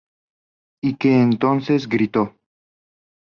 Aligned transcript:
Y 0.83 0.95
que 0.95 1.21
entonces 1.21 1.87
gritó. 1.87 2.33